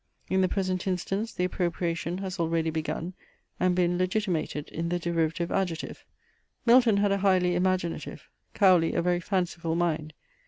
In 0.31 0.41
the 0.41 0.49
present 0.49 0.87
instance 0.87 1.31
the 1.31 1.43
appropriation 1.43 2.17
has 2.17 2.39
already 2.39 2.71
begun, 2.71 3.13
and 3.59 3.75
been 3.75 3.99
legitimated 3.99 4.67
in 4.69 4.89
the 4.89 4.97
derivative 4.97 5.51
adjective: 5.51 6.05
Milton 6.65 6.97
had 6.97 7.11
a 7.11 7.19
highly 7.19 7.53
imaginative, 7.53 8.27
Cowley 8.55 8.95
a 8.95 9.03
very 9.03 9.19
fanciful 9.19 9.75
mind. 9.75 10.13